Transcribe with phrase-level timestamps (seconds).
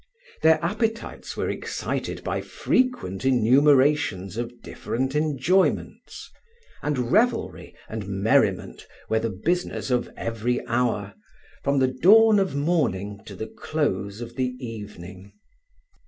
[0.41, 6.31] Their appetites were excited by frequent enumerations of different enjoyments,
[6.81, 11.13] and revelry and merriment were the business of every hour,
[11.63, 15.33] from the dawn of morning to the close of the evening.